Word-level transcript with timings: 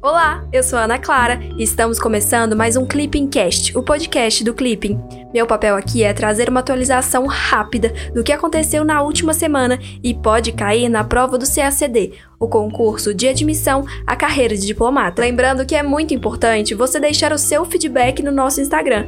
Olá, 0.00 0.46
eu 0.52 0.62
sou 0.62 0.78
Ana 0.78 0.96
Clara 0.96 1.40
e 1.56 1.64
estamos 1.64 1.98
começando 1.98 2.54
mais 2.54 2.76
um 2.76 2.86
Clipping 2.86 3.26
Cast, 3.26 3.76
o 3.76 3.82
podcast 3.82 4.44
do 4.44 4.54
Clipping. 4.54 4.96
Meu 5.34 5.44
papel 5.44 5.74
aqui 5.74 6.04
é 6.04 6.12
trazer 6.12 6.48
uma 6.48 6.60
atualização 6.60 7.26
rápida 7.26 7.92
do 8.14 8.22
que 8.22 8.30
aconteceu 8.30 8.84
na 8.84 9.02
última 9.02 9.34
semana 9.34 9.76
e 10.00 10.14
pode 10.14 10.52
cair 10.52 10.88
na 10.88 11.02
prova 11.02 11.36
do 11.36 11.44
CACD, 11.44 12.12
o 12.38 12.46
concurso 12.46 13.12
de 13.12 13.26
admissão 13.26 13.84
à 14.06 14.14
carreira 14.14 14.54
de 14.54 14.64
diplomata. 14.64 15.20
Lembrando 15.20 15.66
que 15.66 15.74
é 15.74 15.82
muito 15.82 16.14
importante 16.14 16.74
você 16.74 17.00
deixar 17.00 17.32
o 17.32 17.38
seu 17.38 17.64
feedback 17.64 18.22
no 18.22 18.30
nosso 18.30 18.60
Instagram, 18.60 19.06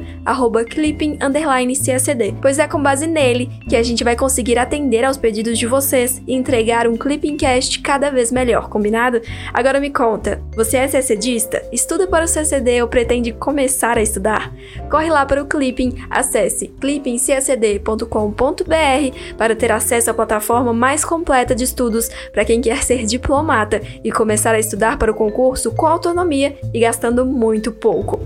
clipping_cacd, 0.69 2.35
pois 2.41 2.59
é 2.59 2.67
com 2.67 2.81
base 2.81 3.07
nele 3.07 3.49
que 3.69 3.75
a 3.75 3.83
gente 3.83 4.03
vai 4.03 4.15
conseguir 4.15 4.57
atender 4.57 5.05
aos 5.05 5.17
pedidos 5.17 5.57
de 5.57 5.65
vocês 5.65 6.21
e 6.27 6.35
entregar 6.35 6.87
um 6.87 6.97
Clipping 6.97 7.37
Cast 7.37 7.79
cada 7.79 8.09
vez 8.09 8.31
melhor, 8.31 8.67
combinado? 8.67 9.21
Agora 9.53 9.79
me 9.79 9.89
conta, 9.89 10.41
você 10.55 10.77
é 10.77 10.87
CACDista? 10.87 11.63
Estuda 11.71 12.07
para 12.07 12.25
o 12.25 12.33
CACD 12.33 12.81
ou 12.81 12.87
pretende 12.87 13.31
começar 13.31 13.97
a 13.97 14.01
estudar? 14.01 14.51
Corre 14.89 15.09
lá 15.09 15.25
para 15.25 15.41
o 15.41 15.45
Clipping, 15.45 15.95
acesse 16.09 16.67
clippingcacd.com.br 16.67 19.35
para 19.37 19.55
ter 19.55 19.71
acesso 19.71 20.11
à 20.11 20.13
plataforma 20.13 20.73
mais 20.73 21.05
completa 21.05 21.55
de 21.55 21.63
estudos 21.63 22.09
para 22.33 22.43
quem 22.43 22.59
quer 22.59 22.83
ser 22.83 23.05
diplomata 23.05 23.20
diplomata 23.21 23.79
e 24.03 24.11
começar 24.11 24.55
a 24.55 24.59
estudar 24.59 24.97
para 24.97 25.11
o 25.11 25.15
concurso 25.15 25.71
com 25.71 25.85
autonomia 25.85 26.57
e 26.73 26.79
gastando 26.79 27.23
muito 27.23 27.71
pouco. 27.71 28.19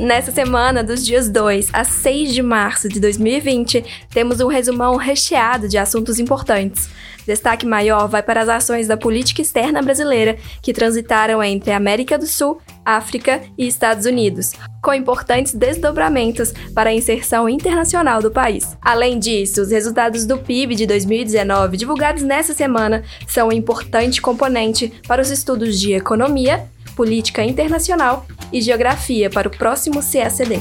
Nessa 0.00 0.32
semana, 0.32 0.82
dos 0.82 1.04
dias 1.04 1.28
2 1.28 1.68
a 1.74 1.84
6 1.84 2.32
de 2.32 2.42
março 2.42 2.88
de 2.88 2.98
2020, 2.98 3.84
temos 4.08 4.40
um 4.40 4.46
resumão 4.46 4.96
recheado 4.96 5.68
de 5.68 5.76
assuntos 5.76 6.18
importantes. 6.18 6.88
Destaque 7.26 7.66
maior 7.66 8.08
vai 8.08 8.22
para 8.22 8.40
as 8.40 8.48
ações 8.48 8.88
da 8.88 8.96
política 8.96 9.42
externa 9.42 9.82
brasileira 9.82 10.38
que 10.62 10.72
transitaram 10.72 11.42
entre 11.42 11.70
América 11.70 12.16
do 12.16 12.26
Sul, 12.26 12.62
África 12.82 13.42
e 13.58 13.66
Estados 13.66 14.06
Unidos, 14.06 14.54
com 14.82 14.94
importantes 14.94 15.52
desdobramentos 15.52 16.54
para 16.74 16.88
a 16.88 16.94
inserção 16.94 17.46
internacional 17.46 18.22
do 18.22 18.30
país. 18.30 18.74
Além 18.80 19.18
disso, 19.18 19.60
os 19.60 19.70
resultados 19.70 20.24
do 20.24 20.38
PIB 20.38 20.76
de 20.76 20.86
2019 20.86 21.76
divulgados 21.76 22.22
nessa 22.22 22.54
semana 22.54 23.04
são 23.28 23.48
um 23.48 23.52
importante 23.52 24.22
componente 24.22 24.90
para 25.06 25.20
os 25.20 25.30
estudos 25.30 25.78
de 25.78 25.92
economia, 25.92 26.66
política 27.00 27.42
internacional 27.42 28.26
e 28.52 28.60
geografia 28.60 29.30
para 29.30 29.48
o 29.48 29.50
próximo 29.50 30.00
CACD. 30.02 30.60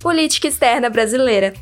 Política 0.00 0.48
externa 0.48 0.90
brasileira. 0.90 1.54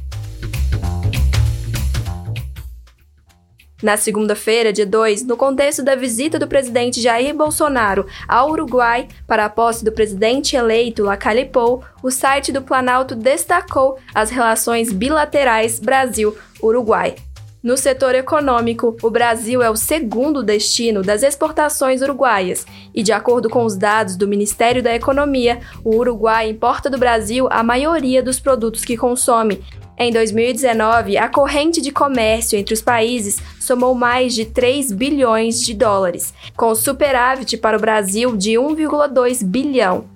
Na 3.85 3.99
segunda-feira, 3.99 4.73
dia 4.73 4.87
2, 4.87 5.27
no 5.27 5.37
contexto 5.37 5.83
da 5.83 5.95
visita 5.95 6.39
do 6.39 6.49
presidente 6.49 7.03
Jair 7.03 7.35
Bolsonaro 7.35 8.07
ao 8.27 8.51
Uruguai 8.51 9.09
para 9.27 9.45
a 9.45 9.51
posse 9.51 9.85
do 9.85 9.93
presidente 9.93 10.57
eleito 10.57 11.05
Lacalle 11.05 11.45
Pou, 11.45 11.85
o 12.03 12.11
site 12.11 12.51
do 12.51 12.63
Planalto 12.63 13.15
destacou 13.15 13.99
as 14.15 14.31
relações 14.31 14.91
bilaterais 14.91 15.79
Brasil-Uruguai. 15.79 17.17
No 17.63 17.77
setor 17.77 18.15
econômico, 18.15 18.97
o 19.03 19.11
Brasil 19.11 19.63
é 19.63 19.69
o 19.69 19.77
segundo 19.77 20.43
destino 20.43 21.03
das 21.03 21.23
exportações 21.23 22.01
uruguaias, 22.01 22.67
e 22.95 23.03
de 23.03 23.13
acordo 23.13 23.51
com 23.51 23.67
os 23.67 23.77
dados 23.77 24.17
do 24.17 24.27
Ministério 24.27 24.83
da 24.83 24.95
Economia, 24.95 25.61
o 25.85 25.97
Uruguai 25.97 26.49
importa 26.49 26.89
do 26.89 26.97
Brasil 26.97 27.49
a 27.51 27.63
maioria 27.63 28.23
dos 28.23 28.41
produtos 28.41 28.83
que 28.83 28.97
consome, 28.97 29.63
em 29.97 30.13
2019, 30.13 31.17
a 31.17 31.29
corrente 31.29 31.81
de 31.81 31.93
comércio 31.93 32.59
entre 32.59 32.75
os 32.75 32.83
países 32.83 33.39
somou 33.61 33.95
mais 33.95 34.35
de 34.35 34.45
3 34.45 34.91
bilhões 34.91 35.61
de 35.61 35.73
dólares, 35.73 36.35
com 36.57 36.75
superávit 36.75 37.57
para 37.57 37.77
o 37.77 37.81
Brasil 37.81 38.37
de 38.37 38.53
1,2 38.53 39.45
bilhão. 39.45 40.07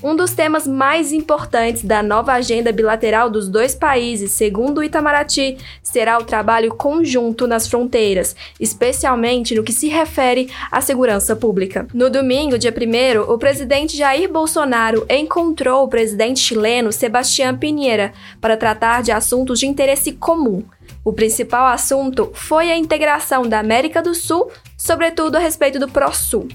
Um 0.00 0.14
dos 0.14 0.32
temas 0.32 0.64
mais 0.64 1.12
importantes 1.12 1.82
da 1.82 2.04
nova 2.04 2.32
agenda 2.32 2.70
bilateral 2.70 3.28
dos 3.28 3.48
dois 3.48 3.74
países, 3.74 4.30
segundo 4.30 4.78
o 4.78 4.84
Itamaraty, 4.84 5.58
será 5.82 6.18
o 6.18 6.24
trabalho 6.24 6.72
conjunto 6.72 7.48
nas 7.48 7.66
fronteiras, 7.66 8.36
especialmente 8.60 9.56
no 9.56 9.64
que 9.64 9.72
se 9.72 9.88
refere 9.88 10.52
à 10.70 10.80
segurança 10.80 11.34
pública. 11.34 11.84
No 11.92 12.08
domingo, 12.08 12.56
dia 12.56 12.72
1, 12.72 13.22
o 13.22 13.36
presidente 13.38 13.96
Jair 13.96 14.30
Bolsonaro 14.30 15.04
encontrou 15.10 15.84
o 15.84 15.88
presidente 15.88 16.38
chileno 16.38 16.92
Sebastián 16.92 17.56
Pinheira 17.56 18.12
para 18.40 18.56
tratar 18.56 19.02
de 19.02 19.10
assuntos 19.10 19.58
de 19.58 19.66
interesse 19.66 20.12
comum. 20.12 20.62
O 21.04 21.12
principal 21.12 21.66
assunto 21.66 22.30
foi 22.34 22.70
a 22.70 22.76
integração 22.76 23.48
da 23.48 23.58
América 23.58 24.00
do 24.00 24.14
Sul, 24.14 24.48
sobretudo 24.76 25.36
a 25.36 25.40
respeito 25.40 25.80
do 25.80 25.88
Prosul. 25.88 26.46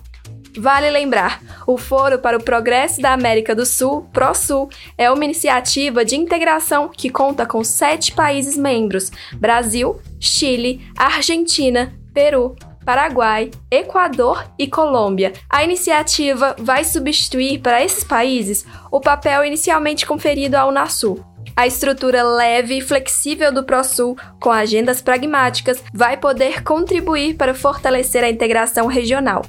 Vale 0.58 0.90
lembrar, 0.92 1.42
o 1.66 1.78
Foro 1.78 2.20
para 2.20 2.38
o 2.38 2.44
Progresso 2.44 3.02
da 3.02 3.12
América 3.12 3.56
do 3.56 3.66
Sul, 3.66 4.08
ProSul, 4.14 4.70
é 4.98 5.10
uma 5.10 5.26
iniciativa 5.26 6.06
de 6.06 6.16
integração 6.16 6.90
que 6.90 7.10
conta 7.10 7.46
com 7.46 7.64
sete 7.64 8.12
países 8.12 8.56
membros: 8.56 9.12
Brasil, 9.34 10.00
Chile, 10.20 10.88
Argentina, 10.96 11.92
Peru, 12.14 12.56
Paraguai, 12.86 13.50
Equador 13.72 14.46
e 14.60 14.68
Colômbia. 14.68 15.34
A 15.50 15.64
iniciativa 15.64 16.56
vai 16.60 16.84
substituir 16.84 17.60
para 17.60 17.84
esses 17.84 18.04
países 18.04 18.66
o 18.92 19.00
papel 19.00 19.44
inicialmente 19.44 20.06
conferido 20.06 20.56
ao 20.56 20.70
Unasul. 20.70 21.24
A 21.56 21.66
estrutura 21.66 22.24
leve 22.24 22.78
e 22.78 22.82
flexível 22.82 23.52
do 23.52 23.64
ProSul, 23.64 24.18
com 24.40 24.52
agendas 24.52 25.02
pragmáticas, 25.02 25.84
vai 25.94 26.18
poder 26.18 26.64
contribuir 26.64 27.36
para 27.36 27.54
fortalecer 27.54 28.24
a 28.24 28.30
integração 28.30 28.88
regional. 28.88 29.44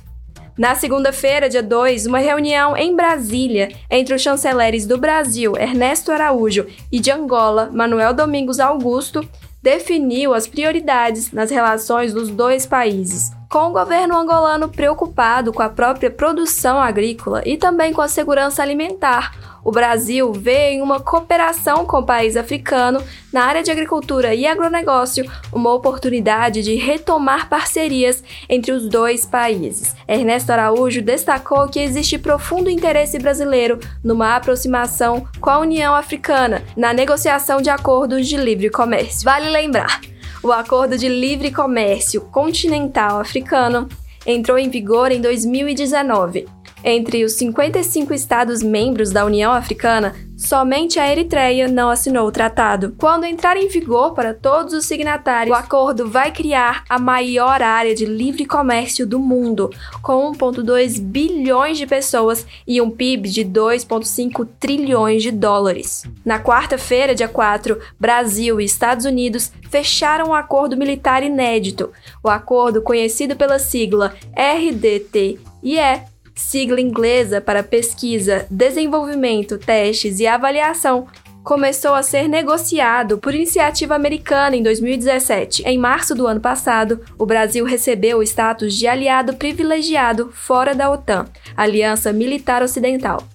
Na 0.56 0.76
segunda-feira, 0.76 1.48
dia 1.48 1.62
2, 1.62 2.06
uma 2.06 2.18
reunião 2.18 2.76
em 2.76 2.94
Brasília 2.94 3.70
entre 3.90 4.14
os 4.14 4.22
chanceleres 4.22 4.86
do 4.86 4.96
Brasil, 4.96 5.56
Ernesto 5.56 6.12
Araújo, 6.12 6.66
e 6.92 7.00
de 7.00 7.10
Angola, 7.10 7.70
Manuel 7.72 8.14
Domingos 8.14 8.60
Augusto, 8.60 9.28
definiu 9.60 10.32
as 10.32 10.46
prioridades 10.46 11.32
nas 11.32 11.50
relações 11.50 12.14
dos 12.14 12.30
dois 12.30 12.66
países. 12.66 13.32
Com 13.50 13.70
o 13.70 13.72
governo 13.72 14.16
angolano 14.16 14.68
preocupado 14.68 15.52
com 15.52 15.62
a 15.62 15.68
própria 15.68 16.10
produção 16.10 16.78
agrícola 16.78 17.42
e 17.44 17.56
também 17.56 17.92
com 17.92 18.00
a 18.00 18.08
segurança 18.08 18.62
alimentar, 18.62 19.53
o 19.64 19.72
Brasil 19.72 20.32
vê 20.32 20.72
em 20.72 20.82
uma 20.82 21.00
cooperação 21.00 21.86
com 21.86 21.98
o 21.98 22.06
país 22.06 22.36
africano 22.36 23.02
na 23.32 23.44
área 23.44 23.62
de 23.62 23.70
agricultura 23.70 24.34
e 24.34 24.46
agronegócio 24.46 25.24
uma 25.52 25.72
oportunidade 25.72 26.62
de 26.62 26.74
retomar 26.74 27.48
parcerias 27.48 28.22
entre 28.48 28.70
os 28.70 28.88
dois 28.88 29.24
países. 29.24 29.96
Ernesto 30.06 30.52
Araújo 30.52 31.00
destacou 31.00 31.66
que 31.68 31.80
existe 31.80 32.18
profundo 32.18 32.68
interesse 32.68 33.18
brasileiro 33.18 33.80
numa 34.02 34.36
aproximação 34.36 35.26
com 35.40 35.50
a 35.50 35.58
União 35.58 35.94
Africana 35.94 36.62
na 36.76 36.92
negociação 36.92 37.60
de 37.62 37.70
acordos 37.70 38.28
de 38.28 38.36
livre 38.36 38.68
comércio. 38.68 39.24
Vale 39.24 39.48
lembrar, 39.48 40.00
o 40.42 40.52
Acordo 40.52 40.98
de 40.98 41.08
Livre 41.08 41.50
Comércio 41.50 42.20
Continental 42.20 43.18
Africano 43.18 43.88
entrou 44.26 44.58
em 44.58 44.68
vigor 44.68 45.10
em 45.10 45.20
2019 45.20 46.46
entre 46.84 47.24
os 47.24 47.32
55 47.32 48.12
Estados 48.12 48.62
membros 48.62 49.10
da 49.10 49.24
União 49.24 49.52
Africana, 49.52 50.14
somente 50.36 51.00
a 51.00 51.10
Eritreia 51.10 51.66
não 51.66 51.88
assinou 51.88 52.28
o 52.28 52.32
tratado. 52.32 52.94
Quando 52.98 53.24
entrar 53.24 53.56
em 53.56 53.68
vigor 53.68 54.12
para 54.12 54.34
todos 54.34 54.74
os 54.74 54.84
signatários, 54.84 55.56
o 55.56 55.58
acordo 55.58 56.08
vai 56.10 56.30
criar 56.30 56.84
a 56.86 56.98
maior 56.98 57.62
área 57.62 57.94
de 57.94 58.04
livre 58.04 58.44
comércio 58.44 59.06
do 59.06 59.18
mundo, 59.18 59.70
com 60.02 60.30
1,2 60.32 61.00
bilhões 61.00 61.78
de 61.78 61.86
pessoas 61.86 62.46
e 62.66 62.82
um 62.82 62.90
PIB 62.90 63.30
de 63.30 63.44
2,5 63.44 64.46
trilhões 64.60 65.22
de 65.22 65.30
dólares. 65.30 66.04
Na 66.22 66.38
quarta-feira, 66.38 67.14
dia 67.14 67.28
4, 67.28 67.80
Brasil 67.98 68.60
e 68.60 68.64
Estados 68.64 69.06
Unidos 69.06 69.50
fecharam 69.70 70.28
um 70.28 70.34
acordo 70.34 70.76
militar 70.76 71.22
inédito. 71.22 71.90
O 72.22 72.28
acordo, 72.28 72.82
conhecido 72.82 73.34
pela 73.34 73.58
sigla 73.58 74.14
RDT, 74.36 75.38
e 75.62 75.78
é 75.78 76.04
sigla 76.34 76.80
inglesa 76.80 77.40
para 77.40 77.62
pesquisa, 77.62 78.46
desenvolvimento, 78.50 79.58
testes 79.58 80.20
e 80.20 80.26
avaliação, 80.26 81.06
começou 81.42 81.94
a 81.94 82.02
ser 82.02 82.26
negociado 82.26 83.18
por 83.18 83.34
iniciativa 83.34 83.94
americana 83.94 84.56
em 84.56 84.62
2017. 84.62 85.62
Em 85.66 85.76
março 85.76 86.14
do 86.14 86.26
ano 86.26 86.40
passado, 86.40 87.00
o 87.18 87.26
Brasil 87.26 87.64
recebeu 87.66 88.18
o 88.18 88.22
status 88.22 88.74
de 88.74 88.86
aliado 88.86 89.34
privilegiado 89.34 90.30
fora 90.32 90.74
da 90.74 90.90
OTAN, 90.90 91.26
Aliança 91.54 92.12
Militar 92.12 92.62
Ocidental. 92.62 93.33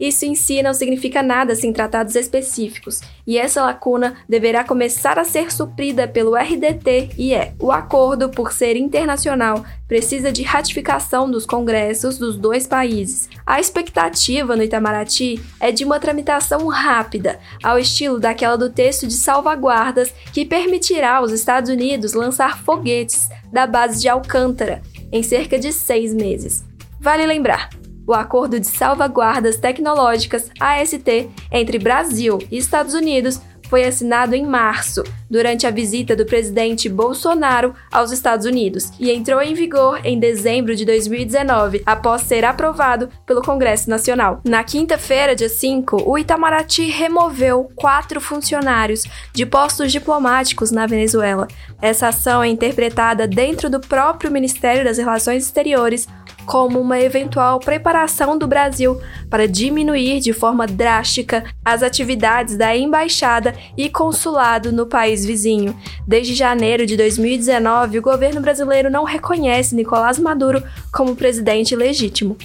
Isso 0.00 0.24
em 0.24 0.34
si 0.34 0.62
não 0.62 0.72
significa 0.72 1.22
nada 1.22 1.54
sem 1.54 1.72
tratados 1.72 2.14
específicos, 2.16 3.02
e 3.26 3.36
essa 3.36 3.62
lacuna 3.62 4.16
deverá 4.26 4.64
começar 4.64 5.18
a 5.18 5.24
ser 5.24 5.52
suprida 5.52 6.08
pelo 6.08 6.34
RDT 6.34 7.10
e 7.18 7.34
é. 7.34 7.52
O 7.60 7.70
acordo, 7.70 8.30
por 8.30 8.50
ser 8.52 8.76
internacional, 8.76 9.62
precisa 9.86 10.32
de 10.32 10.42
ratificação 10.42 11.30
dos 11.30 11.44
congressos 11.44 12.16
dos 12.16 12.36
dois 12.36 12.66
países. 12.66 13.28
A 13.44 13.60
expectativa 13.60 14.56
no 14.56 14.62
Itamaraty 14.62 15.38
é 15.60 15.70
de 15.70 15.84
uma 15.84 16.00
tramitação 16.00 16.66
rápida, 16.68 17.38
ao 17.62 17.78
estilo 17.78 18.18
daquela 18.18 18.56
do 18.56 18.70
texto 18.70 19.06
de 19.06 19.14
salvaguardas 19.14 20.14
que 20.32 20.46
permitirá 20.46 21.16
aos 21.16 21.30
Estados 21.30 21.70
Unidos 21.70 22.14
lançar 22.14 22.62
foguetes 22.62 23.28
da 23.52 23.66
base 23.66 24.00
de 24.00 24.08
Alcântara 24.08 24.80
em 25.12 25.22
cerca 25.22 25.58
de 25.58 25.72
seis 25.72 26.14
meses. 26.14 26.64
Vale 27.00 27.26
lembrar, 27.26 27.70
o 28.06 28.12
Acordo 28.12 28.58
de 28.58 28.66
Salvaguardas 28.66 29.56
Tecnológicas 29.56 30.50
AST 30.58 31.30
entre 31.52 31.78
Brasil 31.78 32.38
e 32.50 32.58
Estados 32.58 32.94
Unidos 32.94 33.40
foi 33.70 33.84
assinado 33.84 34.34
em 34.34 34.44
março, 34.44 35.04
durante 35.30 35.64
a 35.64 35.70
visita 35.70 36.16
do 36.16 36.26
presidente 36.26 36.88
Bolsonaro 36.88 37.72
aos 37.92 38.10
Estados 38.10 38.44
Unidos, 38.44 38.90
e 38.98 39.12
entrou 39.12 39.40
em 39.40 39.54
vigor 39.54 40.00
em 40.02 40.18
dezembro 40.18 40.74
de 40.74 40.84
2019, 40.84 41.80
após 41.86 42.22
ser 42.22 42.44
aprovado 42.44 43.08
pelo 43.24 43.40
Congresso 43.40 43.88
Nacional. 43.88 44.40
Na 44.44 44.64
quinta-feira, 44.64 45.36
dia 45.36 45.48
5, 45.48 46.02
o 46.04 46.18
Itamaraty 46.18 46.90
removeu 46.90 47.70
quatro 47.76 48.20
funcionários 48.20 49.04
de 49.32 49.46
postos 49.46 49.92
diplomáticos 49.92 50.72
na 50.72 50.84
Venezuela. 50.84 51.46
Essa 51.80 52.08
ação 52.08 52.42
é 52.42 52.48
interpretada 52.48 53.28
dentro 53.28 53.70
do 53.70 53.78
próprio 53.78 54.32
Ministério 54.32 54.84
das 54.84 54.98
Relações 54.98 55.44
Exteriores 55.44 56.08
como 56.50 56.80
uma 56.80 56.98
eventual 56.98 57.60
preparação 57.60 58.36
do 58.36 58.44
Brasil 58.44 59.00
para 59.30 59.46
diminuir 59.46 60.18
de 60.18 60.32
forma 60.32 60.66
drástica 60.66 61.44
as 61.64 61.80
atividades 61.80 62.56
da 62.56 62.76
embaixada 62.76 63.54
e 63.76 63.88
consulado 63.88 64.72
no 64.72 64.84
país 64.84 65.24
vizinho. 65.24 65.78
Desde 66.08 66.34
janeiro 66.34 66.84
de 66.86 66.96
2019, 66.96 68.00
o 68.00 68.02
governo 68.02 68.40
brasileiro 68.40 68.90
não 68.90 69.04
reconhece 69.04 69.76
Nicolás 69.76 70.18
Maduro 70.18 70.60
como 70.92 71.14
presidente 71.14 71.76
legítimo. 71.76 72.36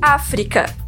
África 0.00 0.83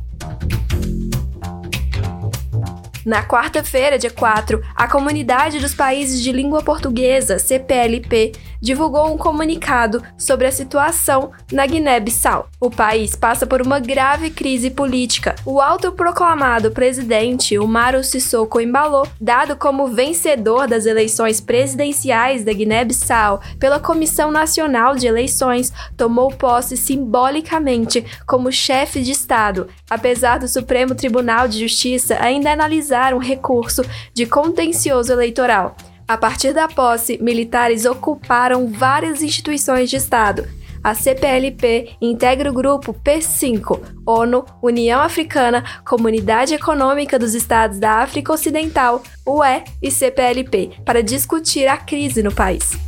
Na 3.06 3.22
quarta-feira, 3.22 4.00
dia 4.00 4.10
4, 4.10 4.60
a 4.74 4.88
Comunidade 4.88 5.60
dos 5.60 5.72
Países 5.72 6.20
de 6.20 6.32
Língua 6.32 6.60
Portuguesa, 6.64 7.38
CPLP, 7.38 8.32
divulgou 8.60 9.12
um 9.12 9.18
comunicado 9.18 10.02
sobre 10.16 10.46
a 10.46 10.52
situação 10.52 11.30
na 11.52 11.66
Guiné-Bissau. 11.66 12.48
O 12.60 12.70
país 12.70 13.14
passa 13.14 13.46
por 13.46 13.62
uma 13.62 13.80
grave 13.80 14.30
crise 14.30 14.70
política. 14.70 15.34
O 15.44 15.60
autoproclamado 15.60 16.70
presidente 16.70 17.58
Umaru 17.58 18.02
Sissoko 18.02 18.60
Embalo, 18.60 19.06
dado 19.20 19.56
como 19.56 19.88
vencedor 19.88 20.66
das 20.66 20.86
eleições 20.86 21.40
presidenciais 21.40 22.44
da 22.44 22.52
Guiné-Bissau 22.52 23.40
pela 23.58 23.80
Comissão 23.80 24.30
Nacional 24.30 24.96
de 24.96 25.06
Eleições, 25.06 25.72
tomou 25.96 26.30
posse 26.30 26.76
simbolicamente 26.76 28.04
como 28.26 28.52
chefe 28.52 29.02
de 29.02 29.12
Estado, 29.12 29.68
apesar 29.88 30.38
do 30.38 30.48
Supremo 30.48 30.94
Tribunal 30.94 31.48
de 31.48 31.60
Justiça 31.60 32.16
ainda 32.20 32.52
analisar 32.52 33.14
um 33.14 33.18
recurso 33.18 33.82
de 34.12 34.26
contencioso 34.26 35.12
eleitoral. 35.12 35.76
A 36.08 36.16
partir 36.16 36.52
da 36.52 36.68
posse, 36.68 37.18
militares 37.20 37.84
ocuparam 37.84 38.68
várias 38.68 39.22
instituições 39.24 39.90
de 39.90 39.96
Estado. 39.96 40.48
A 40.82 40.94
CPLP 40.94 41.96
integra 42.00 42.48
o 42.48 42.54
grupo 42.54 42.94
P5, 42.94 43.80
ONU, 44.06 44.44
União 44.62 45.00
Africana, 45.00 45.64
Comunidade 45.84 46.54
Econômica 46.54 47.18
dos 47.18 47.34
Estados 47.34 47.80
da 47.80 47.94
África 48.02 48.32
Ocidental, 48.32 49.02
UE 49.26 49.64
e 49.82 49.90
CPLP, 49.90 50.78
para 50.84 51.02
discutir 51.02 51.66
a 51.66 51.76
crise 51.76 52.22
no 52.22 52.32
país. 52.32 52.78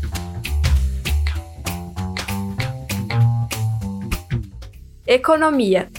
Economia. 5.04 5.90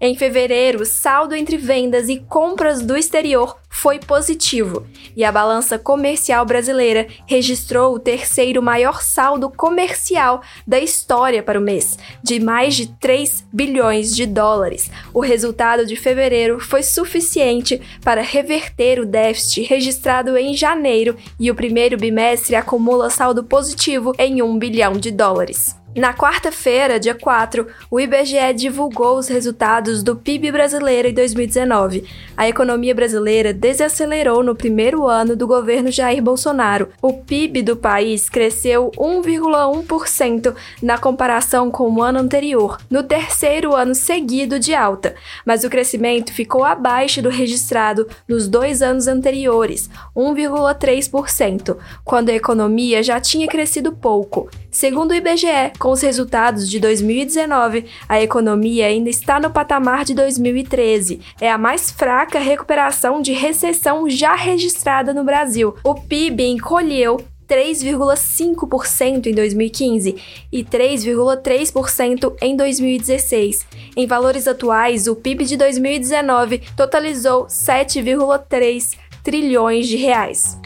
Em 0.00 0.14
fevereiro, 0.14 0.82
o 0.82 0.86
saldo 0.86 1.34
entre 1.34 1.58
vendas 1.58 2.08
e 2.08 2.18
compras 2.18 2.80
do 2.80 2.96
exterior 2.96 3.58
foi 3.84 3.98
positivo 3.98 4.86
e 5.14 5.22
a 5.22 5.30
balança 5.30 5.78
comercial 5.78 6.46
brasileira 6.46 7.06
registrou 7.26 7.94
o 7.94 7.98
terceiro 7.98 8.62
maior 8.62 9.02
saldo 9.02 9.50
comercial 9.50 10.40
da 10.66 10.80
história 10.80 11.42
para 11.42 11.58
o 11.58 11.62
mês, 11.62 11.98
de 12.22 12.40
mais 12.40 12.74
de 12.74 12.86
3 12.86 13.46
bilhões 13.52 14.16
de 14.16 14.24
dólares. 14.24 14.90
O 15.12 15.20
resultado 15.20 15.84
de 15.84 15.96
fevereiro 15.96 16.58
foi 16.58 16.82
suficiente 16.82 17.78
para 18.02 18.22
reverter 18.22 18.98
o 18.98 19.04
déficit 19.04 19.64
registrado 19.64 20.34
em 20.34 20.56
janeiro 20.56 21.14
e 21.38 21.50
o 21.50 21.54
primeiro 21.54 21.98
bimestre 21.98 22.56
acumula 22.56 23.10
saldo 23.10 23.44
positivo 23.44 24.14
em 24.18 24.40
1 24.40 24.58
bilhão 24.58 24.94
de 24.94 25.10
dólares. 25.10 25.76
Na 25.96 26.12
quarta-feira, 26.12 26.98
dia 26.98 27.14
4, 27.14 27.68
o 27.88 28.00
IBGE 28.00 28.52
divulgou 28.56 29.16
os 29.16 29.28
resultados 29.28 30.02
do 30.02 30.16
PIB 30.16 30.50
brasileiro 30.50 31.06
em 31.06 31.14
2019. 31.14 32.04
A 32.36 32.48
economia 32.48 32.92
brasileira 32.92 33.52
desacelerou 33.52 34.42
no 34.42 34.56
primeiro 34.56 35.06
ano 35.06 35.36
do 35.36 35.46
governo 35.46 35.92
Jair 35.92 36.20
Bolsonaro. 36.20 36.88
O 37.00 37.12
PIB 37.12 37.62
do 37.62 37.76
país 37.76 38.28
cresceu 38.28 38.90
1,1% 38.98 40.56
na 40.82 40.98
comparação 40.98 41.70
com 41.70 41.88
o 41.88 42.02
ano 42.02 42.18
anterior, 42.18 42.76
no 42.90 43.04
terceiro 43.04 43.76
ano 43.76 43.94
seguido 43.94 44.58
de 44.58 44.74
alta, 44.74 45.14
mas 45.46 45.62
o 45.62 45.70
crescimento 45.70 46.32
ficou 46.32 46.64
abaixo 46.64 47.22
do 47.22 47.28
registrado 47.28 48.08
nos 48.26 48.48
dois 48.48 48.82
anos 48.82 49.06
anteriores, 49.06 49.88
1,3%, 50.16 51.76
quando 52.04 52.30
a 52.30 52.34
economia 52.34 53.00
já 53.00 53.20
tinha 53.20 53.46
crescido 53.46 53.92
pouco. 53.92 54.50
Segundo 54.74 55.12
o 55.12 55.14
IBGE, 55.14 55.72
com 55.78 55.92
os 55.92 56.02
resultados 56.02 56.68
de 56.68 56.80
2019, 56.80 57.84
a 58.08 58.20
economia 58.20 58.86
ainda 58.88 59.08
está 59.08 59.38
no 59.38 59.48
patamar 59.48 60.04
de 60.04 60.14
2013. 60.14 61.20
É 61.40 61.48
a 61.48 61.56
mais 61.56 61.92
fraca 61.92 62.40
recuperação 62.40 63.22
de 63.22 63.30
recessão 63.30 64.10
já 64.10 64.34
registrada 64.34 65.14
no 65.14 65.22
Brasil. 65.22 65.76
O 65.84 65.94
PIB 65.94 66.46
encolheu 66.46 67.18
3,5% 67.48 69.26
em 69.26 69.32
2015 69.32 70.16
e 70.50 70.64
3,3% 70.64 72.34
em 72.42 72.56
2016. 72.56 73.64
Em 73.96 74.08
valores 74.08 74.48
atuais, 74.48 75.06
o 75.06 75.14
PIB 75.14 75.44
de 75.44 75.56
2019 75.56 76.62
totalizou 76.76 77.46
7,3 77.46 78.96
trilhões 79.22 79.86
de 79.86 79.96
reais. 79.96 80.58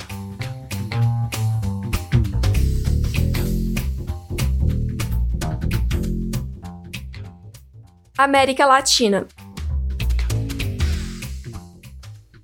América 8.18 8.66
Latina. 8.66 9.28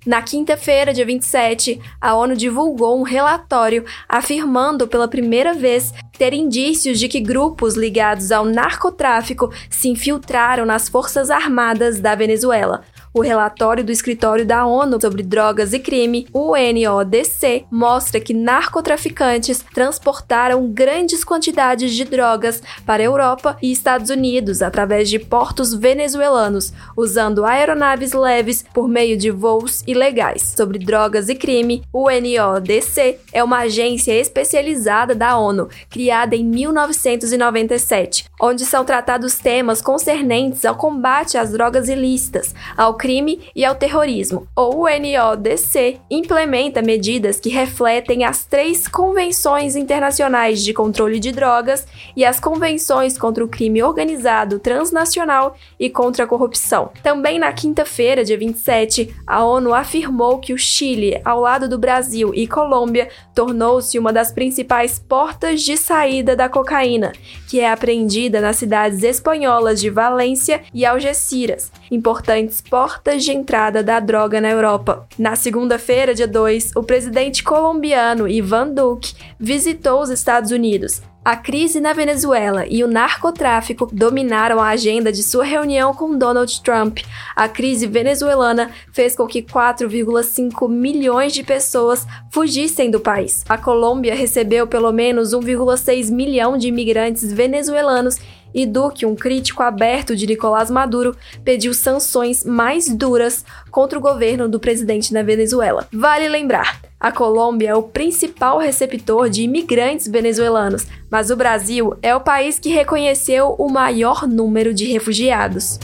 Na 0.05 0.21
quinta-feira, 0.21 0.93
dia 0.93 1.05
27, 1.05 1.81
a 1.99 2.15
ONU 2.15 2.33
divulgou 2.33 2.97
um 2.97 3.03
relatório 3.03 3.83
afirmando 4.07 4.87
pela 4.87 5.05
primeira 5.05 5.53
vez 5.53 5.93
ter 6.17 6.31
indícios 6.31 6.97
de 6.97 7.09
que 7.09 7.19
grupos 7.19 7.75
ligados 7.75 8.31
ao 8.31 8.45
narcotráfico 8.45 9.51
se 9.69 9.89
infiltraram 9.89 10.65
nas 10.65 10.87
Forças 10.87 11.29
Armadas 11.29 11.99
da 11.99 12.15
Venezuela, 12.15 12.85
o 13.15 13.21
relatório 13.21 13.81
do 13.81 13.93
Escritório 13.93 14.45
da 14.45 14.65
ONU 14.65 14.99
sobre 14.99 15.23
Drogas 15.23 15.71
e 15.71 15.79
Crime, 15.79 16.27
UNODC, 16.33 17.65
mostra 17.71 18.19
que 18.19 18.33
narcotraficantes 18.33 19.63
transportaram 19.73 20.67
grandes 20.67 21.23
quantidades 21.23 21.93
de 21.93 22.03
drogas 22.03 22.61
para 22.85 23.01
a 23.01 23.05
Europa 23.05 23.57
e 23.61 23.71
Estados 23.71 24.09
Unidos 24.09 24.61
através 24.61 25.09
de 25.09 25.17
portos 25.17 25.73
venezuelanos, 25.73 26.73
usando 26.97 27.45
aeronaves 27.45 28.11
leves 28.11 28.65
por 28.73 28.89
meio 28.89 29.17
de 29.17 29.31
voos 29.31 29.81
ilegais. 29.87 30.53
Sobre 30.53 30.77
drogas 30.77 31.29
e 31.29 31.35
crime, 31.35 31.83
o 31.93 32.09
UNODC 32.09 33.19
é 33.31 33.41
uma 33.41 33.59
agência 33.59 34.11
especializada 34.11 35.15
da 35.15 35.37
ONU, 35.37 35.69
criada 35.89 36.35
em 36.35 36.43
1997, 36.43 38.25
onde 38.41 38.65
são 38.65 38.83
tratados 38.83 39.37
temas 39.37 39.81
concernentes 39.81 40.65
ao 40.65 40.75
combate 40.75 41.37
às 41.37 41.53
drogas 41.53 41.87
ilícitas, 41.87 42.53
ao 42.75 42.93
crime 43.05 43.39
e 43.55 43.63
ao 43.63 43.75
terrorismo. 43.75 44.47
O 44.55 44.83
UNODC 44.87 45.99
implementa 46.09 46.81
medidas 46.81 47.39
que 47.39 47.49
refletem 47.49 48.25
as 48.25 48.45
três 48.45 48.87
convenções 48.87 49.75
internacionais 49.75 50.63
de 50.63 50.73
controle 50.73 51.19
de 51.19 51.31
drogas 51.31 51.85
e 52.15 52.25
as 52.25 52.39
convenções 52.39 53.15
contra 53.15 53.45
o 53.45 53.47
crime 53.47 53.83
organizado 53.83 54.57
transnacional 54.57 55.55
e 55.79 55.87
contra 55.87 56.23
a 56.23 56.27
corrupção. 56.27 56.89
Também 57.03 57.37
na 57.37 57.53
quinta-feira, 57.53 58.25
dia 58.25 58.39
27, 58.39 59.15
a 59.27 59.45
ONU 59.45 59.71
afirmou 59.71 60.39
que 60.39 60.51
o 60.51 60.57
Chile, 60.57 61.21
ao 61.23 61.39
lado 61.39 61.69
do 61.69 61.77
Brasil 61.77 62.31
e 62.33 62.47
Colômbia, 62.47 63.09
tornou-se 63.35 63.99
uma 63.99 64.11
das 64.11 64.31
principais 64.31 64.97
portas 64.97 65.61
de 65.61 65.77
saída 65.77 66.35
da 66.35 66.49
cocaína, 66.49 67.11
que 67.47 67.59
é 67.59 67.71
apreendida 67.71 68.41
nas 68.41 68.55
cidades 68.55 69.03
espanholas 69.03 69.79
de 69.79 69.91
Valência 69.91 70.63
e 70.73 70.83
Algeciras, 70.83 71.71
importantes 71.91 72.61
portas 72.61 72.94
de 73.17 73.31
entrada 73.31 73.83
da 73.83 73.99
droga 73.99 74.39
na 74.41 74.49
Europa. 74.49 75.07
Na 75.17 75.35
segunda-feira, 75.35 76.13
dia 76.13 76.27
2, 76.27 76.71
o 76.75 76.83
presidente 76.83 77.43
colombiano 77.43 78.27
Ivan 78.27 78.69
Duque 78.69 79.13
visitou 79.39 80.01
os 80.01 80.09
Estados 80.09 80.51
Unidos 80.51 81.01
a 81.25 81.35
crise 81.35 81.81
na 81.81 81.91
Venezuela 81.91 82.67
e 82.67 82.83
o 82.83 82.87
narcotráfico 82.87 83.89
dominaram 83.91 84.61
a 84.61 84.69
agenda 84.69 85.11
de 85.11 85.23
sua 85.23 85.43
reunião 85.43 85.91
com 85.91 86.15
Donald 86.15 86.61
Trump. 86.61 86.99
A 87.35 87.49
crise 87.49 87.87
venezuelana 87.87 88.69
fez 88.93 89.15
com 89.15 89.25
que 89.25 89.41
4,5 89.41 90.69
milhões 90.69 91.33
de 91.33 91.41
pessoas 91.43 92.05
fugissem 92.29 92.91
do 92.91 92.99
país. 92.99 93.43
A 93.49 93.57
Colômbia 93.57 94.13
recebeu 94.13 94.67
pelo 94.67 94.91
menos 94.91 95.33
1,6 95.33 96.11
milhão 96.11 96.59
de 96.59 96.67
imigrantes 96.67 97.33
venezuelanos 97.33 98.19
e 98.55 98.65
Duque, 98.65 99.05
um 99.05 99.17
crítico 99.17 99.61
aberto 99.61 100.15
de 100.15 100.25
Nicolás 100.25 100.71
Maduro, 100.71 101.13
pediu 101.43 101.73
sanções 101.73 102.45
mais 102.45 102.87
duras 102.87 103.43
contra 103.69 103.99
o 103.99 104.01
governo 104.01 104.47
do 104.47 104.61
presidente 104.61 105.13
na 105.13 105.21
Venezuela. 105.21 105.85
Vale 105.91 106.29
lembrar, 106.29 106.79
a 106.97 107.11
Colômbia 107.11 107.71
é 107.71 107.75
o 107.75 107.83
principal 107.83 108.57
receptor 108.57 109.29
de 109.29 109.43
imigrantes 109.43 110.07
venezuelanos, 110.07 110.87
mas 111.11 111.29
o 111.29 111.35
Brasil 111.35 111.93
é 112.01 112.15
o 112.15 112.21
país 112.21 112.57
que 112.57 112.69
reconheceu 112.69 113.53
o 113.59 113.69
maior 113.69 114.25
número 114.25 114.73
de 114.73 114.85
refugiados. 114.85 115.77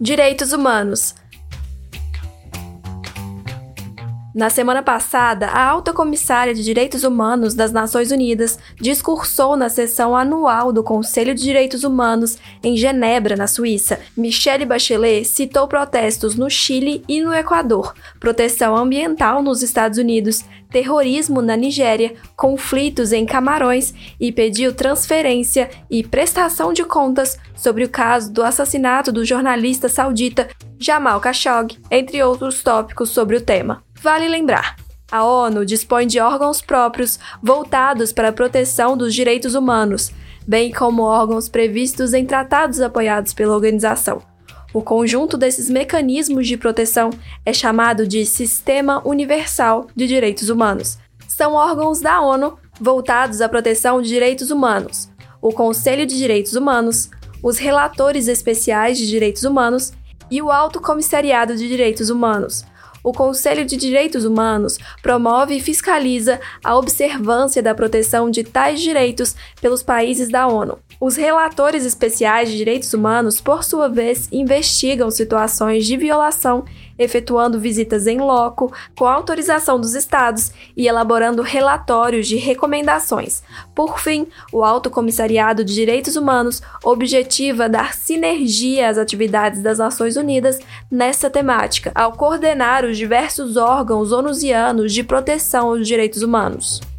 Direitos 0.00 0.52
Humanos 0.52 1.14
Na 4.32 4.48
semana 4.48 4.80
passada, 4.80 5.48
a 5.48 5.66
alta 5.66 5.92
comissária 5.92 6.54
de 6.54 6.62
Direitos 6.62 7.02
Humanos 7.02 7.52
das 7.52 7.72
Nações 7.72 8.12
Unidas 8.12 8.60
discursou 8.80 9.56
na 9.56 9.68
sessão 9.68 10.14
anual 10.16 10.72
do 10.72 10.84
Conselho 10.84 11.34
de 11.34 11.42
Direitos 11.42 11.82
Humanos 11.82 12.38
em 12.62 12.76
Genebra, 12.76 13.34
na 13.34 13.48
Suíça. 13.48 13.98
Michelle 14.16 14.64
Bachelet 14.64 15.24
citou 15.24 15.66
protestos 15.66 16.36
no 16.36 16.48
Chile 16.48 17.02
e 17.08 17.20
no 17.20 17.34
Equador, 17.34 17.92
proteção 18.20 18.76
ambiental 18.76 19.42
nos 19.42 19.64
Estados 19.64 19.98
Unidos, 19.98 20.44
terrorismo 20.70 21.42
na 21.42 21.56
Nigéria, 21.56 22.14
conflitos 22.36 23.12
em 23.12 23.26
Camarões 23.26 23.92
e 24.20 24.30
pediu 24.30 24.72
transferência 24.72 25.68
e 25.90 26.04
prestação 26.04 26.72
de 26.72 26.84
contas 26.84 27.36
sobre 27.56 27.82
o 27.82 27.88
caso 27.88 28.32
do 28.32 28.44
assassinato 28.44 29.10
do 29.10 29.24
jornalista 29.24 29.88
saudita 29.88 30.48
Jamal 30.78 31.20
Khashoggi, 31.20 31.80
entre 31.90 32.22
outros 32.22 32.62
tópicos 32.62 33.10
sobre 33.10 33.36
o 33.36 33.40
tema. 33.40 33.82
Vale 34.02 34.28
lembrar, 34.28 34.76
a 35.12 35.24
ONU 35.24 35.66
dispõe 35.66 36.06
de 36.06 36.18
órgãos 36.20 36.62
próprios 36.62 37.18
voltados 37.42 38.12
para 38.12 38.28
a 38.28 38.32
proteção 38.32 38.96
dos 38.96 39.14
direitos 39.14 39.54
humanos, 39.54 40.10
bem 40.46 40.72
como 40.72 41.02
órgãos 41.02 41.50
previstos 41.50 42.14
em 42.14 42.24
tratados 42.24 42.80
apoiados 42.80 43.34
pela 43.34 43.54
organização. 43.54 44.22
O 44.72 44.80
conjunto 44.80 45.36
desses 45.36 45.68
mecanismos 45.68 46.46
de 46.46 46.56
proteção 46.56 47.10
é 47.44 47.52
chamado 47.52 48.06
de 48.06 48.24
Sistema 48.24 49.06
Universal 49.06 49.88
de 49.94 50.06
Direitos 50.06 50.48
Humanos. 50.48 50.96
São 51.28 51.52
órgãos 51.52 52.00
da 52.00 52.22
ONU 52.22 52.56
voltados 52.80 53.42
à 53.42 53.48
proteção 53.50 54.00
de 54.00 54.08
direitos 54.08 54.50
humanos, 54.50 55.10
o 55.42 55.52
Conselho 55.52 56.06
de 56.06 56.16
Direitos 56.16 56.54
Humanos, 56.54 57.10
os 57.42 57.58
relatores 57.58 58.28
especiais 58.28 58.96
de 58.96 59.06
direitos 59.06 59.44
humanos 59.44 59.92
e 60.30 60.40
o 60.40 60.50
Alto 60.50 60.80
Comissariado 60.80 61.54
de 61.54 61.68
Direitos 61.68 62.08
Humanos, 62.08 62.64
o 63.02 63.12
Conselho 63.12 63.64
de 63.64 63.76
Direitos 63.76 64.24
Humanos 64.24 64.78
promove 65.02 65.56
e 65.56 65.60
fiscaliza 65.60 66.40
a 66.62 66.76
observância 66.76 67.62
da 67.62 67.74
proteção 67.74 68.30
de 68.30 68.44
tais 68.44 68.80
direitos 68.80 69.34
pelos 69.60 69.82
países 69.82 70.28
da 70.28 70.46
ONU. 70.46 70.78
Os 71.02 71.16
relatores 71.16 71.86
especiais 71.86 72.50
de 72.50 72.58
direitos 72.58 72.92
humanos, 72.92 73.40
por 73.40 73.64
sua 73.64 73.88
vez, 73.88 74.28
investigam 74.30 75.10
situações 75.10 75.86
de 75.86 75.96
violação, 75.96 76.62
efetuando 76.98 77.58
visitas 77.58 78.06
em 78.06 78.18
loco, 78.18 78.70
com 78.94 79.06
autorização 79.06 79.80
dos 79.80 79.94
estados 79.94 80.52
e 80.76 80.86
elaborando 80.86 81.40
relatórios 81.40 82.28
de 82.28 82.36
recomendações. 82.36 83.42
Por 83.74 83.98
fim, 83.98 84.26
o 84.52 84.62
Alto 84.62 84.90
Comissariado 84.90 85.64
de 85.64 85.72
Direitos 85.72 86.16
Humanos 86.16 86.60
objetiva 86.84 87.66
dar 87.66 87.94
sinergia 87.94 88.90
às 88.90 88.98
atividades 88.98 89.62
das 89.62 89.78
Nações 89.78 90.18
Unidas 90.18 90.58
nessa 90.90 91.30
temática, 91.30 91.92
ao 91.94 92.12
coordenar 92.12 92.84
os 92.84 92.98
diversos 92.98 93.56
órgãos 93.56 94.12
onusianos 94.12 94.92
de 94.92 95.02
proteção 95.02 95.68
aos 95.68 95.88
direitos 95.88 96.22
humanos. 96.22 96.89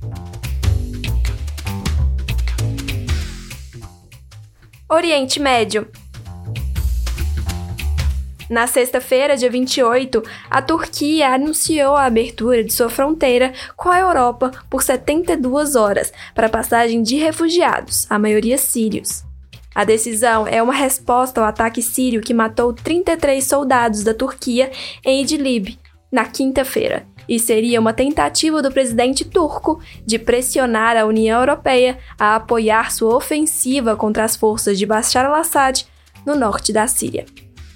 Oriente 4.93 5.39
Médio. 5.39 5.87
Na 8.49 8.67
sexta-feira, 8.67 9.37
dia 9.37 9.49
28, 9.49 10.21
a 10.49 10.61
Turquia 10.61 11.29
anunciou 11.29 11.95
a 11.95 12.03
abertura 12.03 12.61
de 12.61 12.73
sua 12.73 12.89
fronteira 12.89 13.53
com 13.77 13.87
a 13.87 13.99
Europa 13.99 14.51
por 14.69 14.83
72 14.83 15.77
horas 15.77 16.11
para 16.35 16.49
passagem 16.49 17.01
de 17.01 17.15
refugiados, 17.15 18.05
a 18.09 18.19
maioria 18.19 18.57
sírios. 18.57 19.23
A 19.73 19.85
decisão 19.85 20.45
é 20.45 20.61
uma 20.61 20.73
resposta 20.73 21.39
ao 21.39 21.47
ataque 21.47 21.81
sírio 21.81 22.19
que 22.19 22.33
matou 22.33 22.73
33 22.73 23.41
soldados 23.41 24.03
da 24.03 24.13
Turquia 24.13 24.69
em 25.05 25.21
Idlib 25.21 25.79
na 26.11 26.25
quinta-feira 26.25 27.07
e 27.27 27.39
seria 27.39 27.79
uma 27.79 27.93
tentativa 27.93 28.61
do 28.61 28.71
presidente 28.71 29.25
turco 29.25 29.81
de 30.05 30.17
pressionar 30.17 30.97
a 30.97 31.05
União 31.05 31.39
Europeia 31.39 31.97
a 32.19 32.35
apoiar 32.35 32.91
sua 32.91 33.15
ofensiva 33.15 33.95
contra 33.95 34.23
as 34.23 34.35
forças 34.35 34.77
de 34.77 34.85
Bashar 34.85 35.25
al-Assad 35.25 35.85
no 36.25 36.35
norte 36.35 36.71
da 36.71 36.87
Síria. 36.87 37.25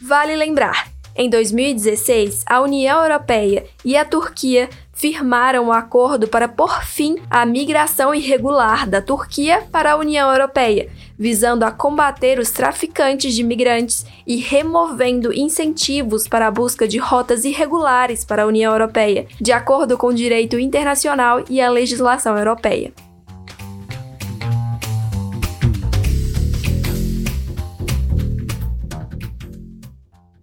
Vale 0.02 0.36
lembrar, 0.36 0.88
em 1.16 1.30
2016, 1.30 2.44
a 2.46 2.60
União 2.62 3.02
Europeia 3.02 3.66
e 3.84 3.96
a 3.96 4.04
Turquia 4.04 4.70
firmaram 4.96 5.66
um 5.66 5.72
acordo 5.74 6.26
para 6.26 6.48
pôr 6.48 6.84
fim 6.86 7.18
à 7.30 7.46
migração 7.46 8.16
irregular 8.16 8.90
da 8.90 9.02
Turquia 9.02 9.62
para 9.70 9.92
a 9.92 9.98
União 9.98 10.32
Europeia, 10.32 10.90
visando 11.20 11.66
a 11.66 11.72
combater 11.72 12.40
os 12.40 12.50
traficantes 12.50 13.36
de 13.36 13.44
migrantes 13.44 14.06
e 14.26 14.38
removendo 14.38 15.34
incentivos 15.34 16.28
para 16.28 16.48
a 16.48 16.52
busca 16.52 16.88
de 16.88 16.98
rotas 16.98 17.44
irregulares 17.44 18.24
para 18.24 18.44
a 18.44 18.48
União 18.48 18.72
Europeia, 18.72 19.28
de 19.40 19.52
acordo 19.52 19.98
com 19.98 20.08
o 20.08 20.14
direito 20.14 20.58
internacional 20.58 21.44
e 21.50 21.60
a 21.60 21.70
legislação 21.70 22.38
europeia. 22.38 22.94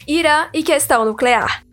Irã 0.07 0.49
e 0.53 0.63
questão 0.63 1.07
nuclear. 1.07 1.72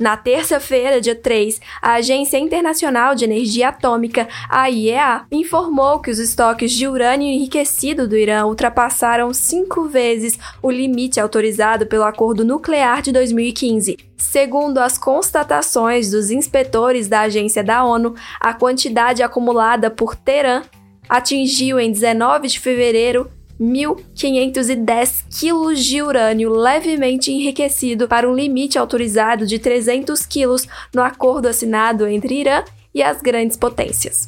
Na 0.00 0.16
terça-feira, 0.16 0.98
dia 0.98 1.14
3, 1.14 1.60
a 1.82 1.92
Agência 1.96 2.38
Internacional 2.38 3.14
de 3.14 3.26
Energia 3.26 3.68
Atômica, 3.68 4.26
a 4.48 4.70
IEA, 4.70 5.26
informou 5.30 6.00
que 6.00 6.10
os 6.10 6.18
estoques 6.18 6.72
de 6.72 6.88
urânio 6.88 7.28
enriquecido 7.28 8.08
do 8.08 8.16
Irã 8.16 8.46
ultrapassaram 8.46 9.34
cinco 9.34 9.88
vezes 9.88 10.38
o 10.62 10.70
limite 10.70 11.20
autorizado 11.20 11.86
pelo 11.86 12.04
Acordo 12.04 12.46
Nuclear 12.46 13.02
de 13.02 13.12
2015. 13.12 13.98
Segundo 14.16 14.78
as 14.78 14.96
constatações 14.96 16.10
dos 16.10 16.30
inspetores 16.30 17.06
da 17.06 17.20
agência 17.20 17.62
da 17.62 17.84
ONU, 17.84 18.14
a 18.40 18.54
quantidade 18.54 19.22
acumulada 19.22 19.90
por 19.90 20.16
Teherã 20.16 20.62
atingiu 21.10 21.78
em 21.78 21.92
19 21.92 22.48
de 22.48 22.58
fevereiro 22.58 23.30
1.510 23.60 25.24
quilos 25.28 25.84
de 25.84 26.00
urânio 26.00 26.50
levemente 26.50 27.30
enriquecido 27.30 28.08
para 28.08 28.28
um 28.28 28.34
limite 28.34 28.78
autorizado 28.78 29.46
de 29.46 29.58
300 29.58 30.24
quilos 30.24 30.66
no 30.94 31.02
acordo 31.02 31.46
assinado 31.46 32.06
entre 32.06 32.40
Irã 32.40 32.64
e 32.94 33.02
as 33.02 33.20
grandes 33.20 33.58
potências. 33.58 34.26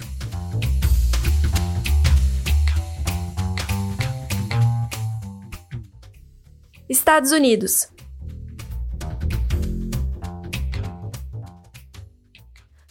Estados 6.89 7.33
Unidos 7.33 7.89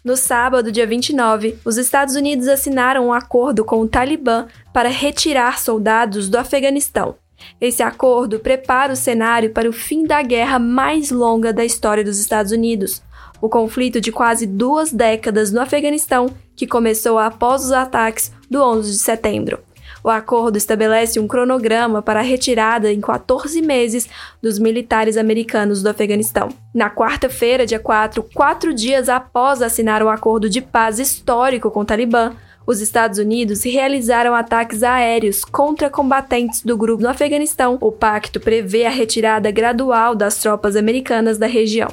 No 0.03 0.17
sábado, 0.17 0.71
dia 0.71 0.88
29, 0.88 1.60
os 1.63 1.77
Estados 1.77 2.15
Unidos 2.15 2.48
assinaram 2.48 3.07
um 3.07 3.13
acordo 3.13 3.63
com 3.63 3.81
o 3.81 3.88
Talibã 3.88 4.48
para 4.73 4.89
retirar 4.89 5.59
soldados 5.59 6.29
do 6.29 6.37
Afeganistão. 6.37 7.15
Esse 7.59 7.81
acordo 7.81 8.39
prepara 8.39 8.93
o 8.93 8.95
cenário 8.95 9.51
para 9.51 9.69
o 9.69 9.73
fim 9.73 10.05
da 10.05 10.21
guerra 10.21 10.59
mais 10.59 11.11
longa 11.11 11.51
da 11.51 11.65
história 11.65 12.03
dos 12.03 12.19
Estados 12.19 12.51
Unidos, 12.51 13.01
o 13.41 13.49
conflito 13.49 13.99
de 13.99 14.11
quase 14.11 14.45
duas 14.45 14.91
décadas 14.91 15.51
no 15.51 15.59
Afeganistão, 15.59 16.29
que 16.55 16.67
começou 16.67 17.17
após 17.17 17.65
os 17.65 17.71
ataques 17.71 18.31
do 18.49 18.61
11 18.61 18.91
de 18.91 18.97
setembro. 18.99 19.59
O 20.03 20.09
acordo 20.09 20.57
estabelece 20.57 21.19
um 21.19 21.27
cronograma 21.27 22.01
para 22.01 22.21
a 22.21 22.23
retirada 22.23 22.91
em 22.91 22.99
14 22.99 23.61
meses 23.61 24.09
dos 24.41 24.57
militares 24.57 25.15
americanos 25.15 25.83
do 25.83 25.89
Afeganistão. 25.89 26.49
Na 26.73 26.89
quarta-feira, 26.89 27.67
dia 27.67 27.79
4, 27.79 28.23
quatro 28.33 28.73
dias 28.73 29.09
após 29.09 29.61
assinar 29.61 30.01
o 30.01 30.09
acordo 30.09 30.49
de 30.49 30.59
paz 30.59 30.97
histórico 30.97 31.69
com 31.69 31.81
o 31.81 31.85
Talibã, 31.85 32.33
os 32.65 32.81
Estados 32.81 33.17
Unidos 33.17 33.63
realizaram 33.63 34.35
ataques 34.35 34.83
aéreos 34.83 35.43
contra 35.43 35.89
combatentes 35.89 36.63
do 36.63 36.77
grupo 36.77 37.03
no 37.03 37.09
Afeganistão. 37.09 37.77
O 37.81 37.91
pacto 37.91 38.39
prevê 38.39 38.85
a 38.85 38.89
retirada 38.89 39.49
gradual 39.51 40.15
das 40.15 40.37
tropas 40.37 40.75
americanas 40.75 41.37
da 41.37 41.47
região. 41.47 41.89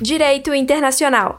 Direito 0.00 0.54
Internacional 0.54 1.38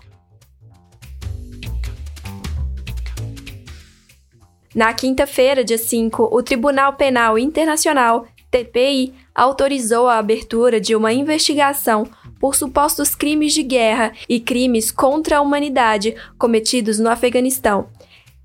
Na 4.77 4.93
quinta-feira, 4.93 5.63
dia 5.63 5.77
5, 5.77 6.29
o 6.31 6.43
Tribunal 6.43 6.93
Penal 6.93 7.39
Internacional, 7.39 8.27
TPI, 8.51 9.11
autorizou 9.37 10.07
a 10.07 10.17
abertura 10.17 10.81
de 10.81 10.95
uma 10.95 11.13
investigação 11.13 12.09
por 12.39 12.55
supostos 12.55 13.13
crimes 13.13 13.53
de 13.53 13.61
guerra 13.61 14.11
e 14.27 14.39
crimes 14.39 14.91
contra 14.91 15.37
a 15.37 15.41
humanidade 15.41 16.15
cometidos 16.39 16.97
no 16.97 17.07
Afeganistão. 17.07 17.87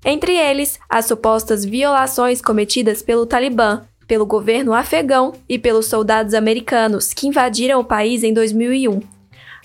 Entre 0.05 0.37
eles, 0.37 0.79
as 0.87 1.07
supostas 1.07 1.65
violações 1.65 2.41
cometidas 2.41 3.01
pelo 3.01 3.25
Talibã, 3.25 3.81
pelo 4.07 4.25
governo 4.25 4.73
afegão 4.73 5.33
e 5.49 5.57
pelos 5.57 5.87
soldados 5.87 6.35
americanos 6.35 7.13
que 7.13 7.27
invadiram 7.27 7.79
o 7.79 7.85
país 7.85 8.23
em 8.23 8.33
2001. 8.33 9.01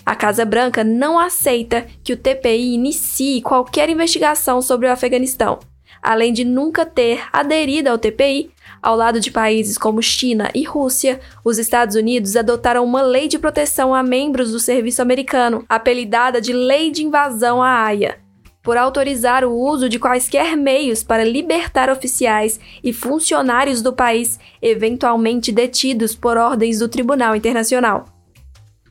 A 0.05 0.15
Casa 0.15 0.43
Branca 0.43 0.83
não 0.83 1.19
aceita 1.19 1.85
que 2.03 2.13
o 2.13 2.17
TPI 2.17 2.73
inicie 2.73 3.41
qualquer 3.41 3.89
investigação 3.89 4.61
sobre 4.61 4.87
o 4.87 4.91
Afeganistão 4.91 5.59
além 6.01 6.33
de 6.33 6.43
nunca 6.43 6.85
ter 6.85 7.23
aderido 7.31 7.89
ao 7.89 7.97
TPI, 7.97 8.51
ao 8.81 8.95
lado 8.95 9.19
de 9.19 9.31
países 9.31 9.77
como 9.77 10.01
China 10.01 10.49
e 10.53 10.63
Rússia, 10.63 11.19
os 11.43 11.57
Estados 11.57 11.95
Unidos 11.95 12.35
adotaram 12.35 12.83
uma 12.83 13.01
lei 13.01 13.27
de 13.27 13.39
proteção 13.39 13.93
a 13.93 14.01
membros 14.03 14.51
do 14.51 14.59
serviço 14.59 15.01
americano, 15.01 15.65
apelidada 15.67 16.39
de 16.39 16.53
Lei 16.53 16.91
de 16.91 17.03
Invasão 17.03 17.61
à 17.61 17.83
Haia, 17.83 18.19
por 18.61 18.77
autorizar 18.77 19.43
o 19.43 19.53
uso 19.53 19.89
de 19.89 19.99
quaisquer 19.99 20.55
meios 20.55 21.03
para 21.03 21.23
libertar 21.23 21.89
oficiais 21.89 22.59
e 22.83 22.93
funcionários 22.93 23.81
do 23.81 23.93
país 23.93 24.39
eventualmente 24.61 25.51
detidos 25.51 26.15
por 26.15 26.37
ordens 26.37 26.79
do 26.79 26.87
Tribunal 26.87 27.35
Internacional. 27.35 28.05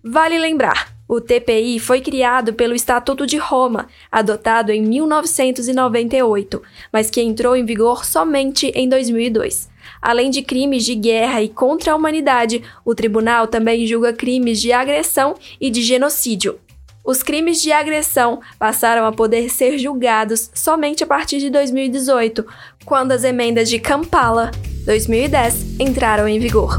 Vale 0.03 0.39
lembrar, 0.39 0.98
o 1.09 1.23
TPI 1.23 1.81
foi 1.81 2.03
criado 2.03 2.53
pelo 2.53 2.75
Estatuto 2.75 3.27
de 3.27 3.39
Roma, 3.39 3.89
adotado 4.13 4.71
em 4.71 4.83
1998, 4.83 6.63
mas 6.93 7.09
que 7.09 7.23
entrou 7.23 7.57
em 7.57 7.65
vigor 7.65 8.05
somente 8.05 8.67
em 8.75 8.87
2002. 8.87 9.71
Além 10.03 10.29
de 10.31 10.43
crimes 10.43 10.85
de 10.85 10.95
guerra 10.95 11.43
e 11.43 11.49
contra 11.49 11.93
a 11.93 11.97
humanidade, 11.97 12.63
o 12.85 12.95
tribunal 12.95 13.47
também 13.47 13.87
julga 13.87 14.13
crimes 14.13 14.61
de 14.61 14.71
agressão 14.71 15.35
e 15.59 15.71
de 15.71 15.83
genocídio. 15.83 16.59
Os 17.03 17.23
crimes 17.23 17.63
de 17.63 17.73
agressão 17.73 18.41
passaram 18.59 19.07
a 19.07 19.13
poder 19.13 19.49
ser 19.49 19.79
julgados 19.79 20.51
somente 20.53 21.03
a 21.03 21.07
partir 21.07 21.39
de 21.39 21.49
2018, 21.49 22.45
quando 22.85 23.13
as 23.13 23.25
emendas 23.25 23.71
de 23.71 23.79
Kampala 23.79 24.51
2010 24.85 25.81
entraram 25.81 26.29
em 26.29 26.39
vigor. 26.39 26.79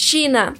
China. 0.00 0.54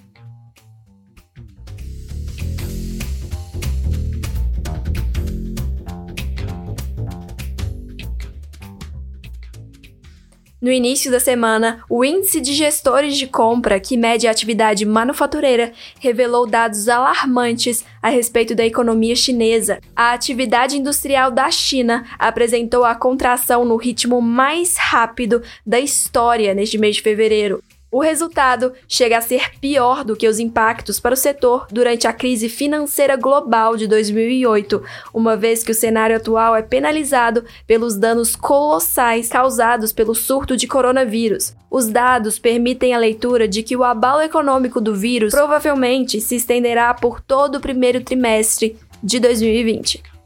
No 10.61 10.73
início 10.73 11.09
da 11.09 11.21
semana, 11.21 11.85
o 11.88 12.04
índice 12.04 12.40
de 12.40 12.53
gestores 12.53 13.16
de 13.16 13.29
compra, 13.29 13.79
que 13.79 13.96
mede 13.96 14.27
a 14.27 14.33
atividade 14.33 14.85
manufatureira, 14.85 15.72
revelou 16.01 16.44
dados 16.44 16.88
alarmantes 16.88 17.85
a 18.03 18.09
respeito 18.09 18.57
da 18.57 18.66
economia 18.66 19.14
chinesa. 19.14 19.79
A 19.94 20.12
atividade 20.14 20.77
industrial 20.77 21.31
da 21.31 21.48
China 21.48 22.05
apresentou 22.18 22.85
a 22.85 22.96
contração 22.96 23.64
no 23.64 23.77
ritmo 23.77 24.20
mais 24.20 24.77
rápido 24.77 25.40
da 25.64 25.79
história 25.79 26.53
neste 26.55 26.77
mês 26.77 26.96
de 26.96 27.03
fevereiro. 27.03 27.62
O 27.90 28.01
resultado 28.01 28.74
chega 28.87 29.16
a 29.16 29.22
ser 29.22 29.59
pior 29.61 30.05
do 30.05 30.14
que 30.14 30.29
os 30.29 30.38
impactos 30.38 31.01
para 31.01 31.14
o 31.14 31.16
setor 31.16 31.66
durante 31.70 32.07
a 32.07 32.12
crise 32.12 32.46
financeira 32.46 33.16
global 33.16 33.79
de 33.79 33.87
2008, 33.87 34.83
uma 35.14 35.38
vez 35.38 35.64
que 35.64 35.72
o 35.72 35.74
cenário 35.74 36.14
atual 36.14 36.55
é 36.55 36.61
penalizado 36.61 37.46
pelos 37.66 37.96
danos 37.96 38.37
colossais 38.37 39.29
causados 39.31 39.90
pelo 39.90 40.14
surto 40.14 40.55
de 40.55 40.66
coronavírus. 40.66 41.55
Os 41.70 41.88
dados 41.88 42.38
permitem 42.38 42.92
a 42.92 42.98
leitura 42.98 43.48
de 43.48 43.62
que 43.62 43.74
o 43.74 43.83
abalo 43.83 44.20
econômico 44.20 44.83
do 44.83 44.94
vírus 44.94 45.33
provavelmente 45.33 46.20
se 46.20 46.37
estenderá 46.37 46.92
por 46.92 47.22
todo 47.22 47.57
o 47.57 47.61
primeiro 47.61 48.03
trimestre 48.03 48.77
de 49.03 49.18
2020. 49.18 50.17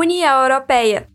União 0.00 0.42
Europeia. 0.44 1.06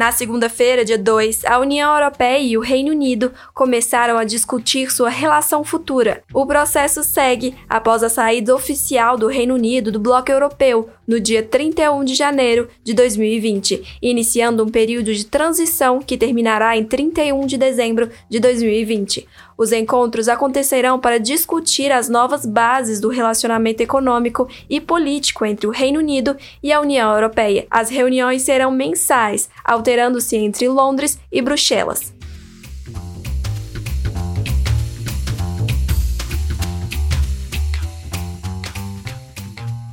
Na 0.00 0.10
segunda-feira, 0.10 0.84
dia 0.84 0.96
2, 0.96 1.44
a 1.44 1.58
União 1.58 1.94
Europeia 1.94 2.38
e 2.38 2.56
o 2.56 2.62
Reino 2.62 2.90
Unido 2.90 3.32
começaram 3.52 4.16
a 4.16 4.24
discutir 4.24 4.90
sua 4.90 5.10
relação 5.10 5.62
futura. 5.62 6.22
O 6.32 6.46
processo 6.46 7.04
segue 7.04 7.54
após 7.68 8.02
a 8.02 8.08
saída 8.08 8.54
oficial 8.54 9.18
do 9.18 9.28
Reino 9.28 9.54
Unido 9.54 9.92
do 9.92 10.00
bloco 10.00 10.32
europeu 10.32 10.88
no 11.10 11.18
dia 11.18 11.42
31 11.42 12.04
de 12.04 12.14
janeiro 12.14 12.68
de 12.84 12.94
2020, 12.94 13.98
iniciando 14.00 14.62
um 14.62 14.68
período 14.68 15.12
de 15.12 15.26
transição 15.26 15.98
que 15.98 16.16
terminará 16.16 16.76
em 16.76 16.84
31 16.84 17.46
de 17.46 17.58
dezembro 17.58 18.08
de 18.28 18.38
2020. 18.38 19.26
Os 19.58 19.72
encontros 19.72 20.28
acontecerão 20.28 21.00
para 21.00 21.18
discutir 21.18 21.90
as 21.90 22.08
novas 22.08 22.46
bases 22.46 23.00
do 23.00 23.08
relacionamento 23.08 23.82
econômico 23.82 24.48
e 24.70 24.80
político 24.80 25.44
entre 25.44 25.66
o 25.66 25.70
Reino 25.70 25.98
Unido 25.98 26.36
e 26.62 26.72
a 26.72 26.80
União 26.80 27.12
Europeia. 27.12 27.66
As 27.68 27.90
reuniões 27.90 28.42
serão 28.42 28.70
mensais, 28.70 29.50
alterando-se 29.64 30.36
entre 30.36 30.68
Londres 30.68 31.18
e 31.32 31.42
Bruxelas. 31.42 32.19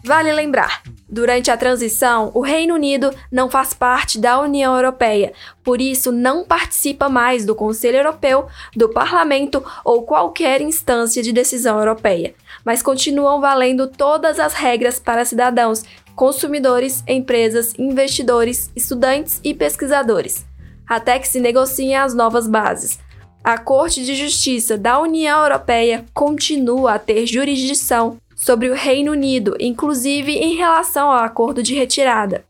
Vale 0.07 0.31
lembrar, 0.31 0.81
Durante 1.09 1.49
a 1.49 1.55
transição, 1.55 2.31
o 2.33 2.41
Reino 2.41 2.73
Unido 2.73 3.13
não 3.31 3.49
faz 3.49 3.73
parte 3.73 4.19
da 4.19 4.41
União 4.41 4.75
Europeia, 4.75 5.31
por 5.63 5.79
isso 5.79 6.11
não 6.11 6.43
participa 6.43 7.07
mais 7.07 7.45
do 7.45 7.55
Conselho 7.55 7.97
Europeu, 7.97 8.47
do 8.75 8.89
Parlamento 8.89 9.63
ou 9.85 10.03
qualquer 10.03 10.59
instância 10.61 11.23
de 11.23 11.31
decisão 11.31 11.79
europeia, 11.79 12.35
mas 12.65 12.81
continuam 12.81 13.39
valendo 13.39 13.87
todas 13.87 14.37
as 14.37 14.53
regras 14.53 14.99
para 14.99 15.23
cidadãos, 15.23 15.83
consumidores, 16.13 17.03
empresas, 17.07 17.73
investidores, 17.79 18.69
estudantes 18.75 19.39
e 19.45 19.53
pesquisadores, 19.53 20.45
até 20.85 21.19
que 21.19 21.27
se 21.27 21.39
negociem 21.39 21.95
as 21.95 22.13
novas 22.13 22.47
bases. 22.47 22.99
A 23.41 23.57
Corte 23.57 24.03
de 24.03 24.13
Justiça 24.13 24.77
da 24.77 24.99
União 24.99 25.41
Europeia 25.41 26.03
continua 26.13 26.95
a 26.95 26.99
ter 26.99 27.25
jurisdição 27.25 28.17
sobre 28.38 28.69
o 28.69 28.76
Reino 28.76 29.12
Unido, 29.12 29.58
inclusive 29.60 30.32
em 30.32 30.56
relação 30.56 31.12
ao 31.12 31.23
acordo 31.23 31.63
de 31.63 31.73
retirada. 31.73 32.45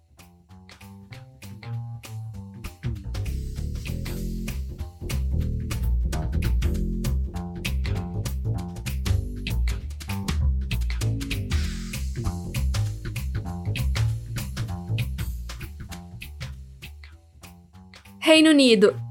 Reino 18.20 18.50
Unido 18.50 19.07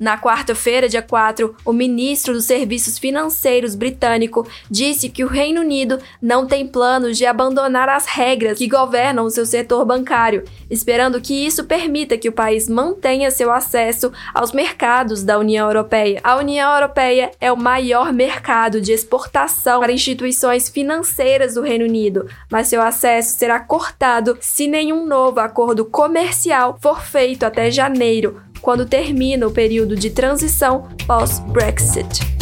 Na 0.00 0.16
quarta-feira, 0.16 0.88
dia 0.88 1.02
4, 1.02 1.54
o 1.62 1.74
ministro 1.74 2.32
dos 2.32 2.46
Serviços 2.46 2.98
Financeiros 2.98 3.74
britânico 3.74 4.48
disse 4.70 5.10
que 5.10 5.22
o 5.22 5.28
Reino 5.28 5.60
Unido 5.60 5.98
não 6.22 6.46
tem 6.46 6.66
planos 6.66 7.18
de 7.18 7.26
abandonar 7.26 7.86
as 7.86 8.06
regras 8.06 8.56
que 8.56 8.66
governam 8.66 9.26
o 9.26 9.30
seu 9.30 9.44
setor 9.44 9.84
bancário, 9.84 10.42
esperando 10.70 11.20
que 11.20 11.34
isso 11.34 11.64
permita 11.64 12.16
que 12.16 12.30
o 12.30 12.32
país 12.32 12.66
mantenha 12.66 13.30
seu 13.30 13.52
acesso 13.52 14.10
aos 14.32 14.52
mercados 14.52 15.22
da 15.22 15.38
União 15.38 15.66
Europeia. 15.66 16.18
A 16.24 16.36
União 16.36 16.72
Europeia 16.72 17.32
é 17.38 17.52
o 17.52 17.56
maior 17.58 18.10
mercado 18.10 18.80
de 18.80 18.92
exportação 18.92 19.80
para 19.80 19.92
instituições 19.92 20.70
financeiras 20.70 21.56
do 21.56 21.60
Reino 21.60 21.84
Unido, 21.84 22.26
mas 22.50 22.68
seu 22.68 22.80
acesso 22.80 23.36
será 23.36 23.60
cortado 23.60 24.38
se 24.40 24.66
nenhum 24.66 25.04
novo 25.04 25.40
acordo 25.40 25.84
comercial 25.84 26.78
for 26.80 27.02
feito 27.02 27.44
até 27.44 27.70
janeiro 27.70 28.40
quando 28.60 28.86
termina 28.86 29.46
o 29.46 29.52
período 29.52 29.96
de 29.96 30.10
transição 30.10 30.88
pós-Brexit. 31.06 32.40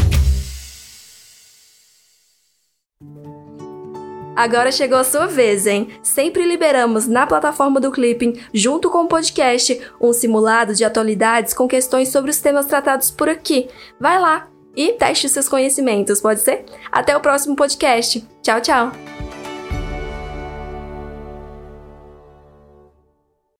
Agora 4.39 4.71
chegou 4.71 4.97
a 4.97 5.03
sua 5.03 5.27
vez, 5.27 5.67
hein? 5.67 5.89
Sempre 6.01 6.47
liberamos 6.47 7.09
na 7.09 7.27
plataforma 7.27 7.81
do 7.81 7.91
Clipping, 7.91 8.41
junto 8.55 8.89
com 8.89 9.03
o 9.03 9.09
podcast, 9.09 9.81
um 10.01 10.13
simulado 10.13 10.77
de 10.77 10.85
atualidades 10.85 11.53
com 11.53 11.67
questões 11.67 12.11
sobre 12.11 12.31
os 12.31 12.41
temas 12.41 12.67
tratados 12.67 13.11
por 13.11 13.29
aqui. 13.29 13.69
Vai 13.99 14.21
lá 14.21 14.47
e 14.77 14.93
teste 14.93 15.29
seus 15.29 15.49
conhecimentos, 15.49 16.21
pode 16.21 16.39
ser? 16.39 16.65
Até 16.93 17.17
o 17.17 17.21
próximo 17.21 17.57
podcast. 17.57 18.25
Tchau, 18.41 18.61
tchau! 18.61 19.18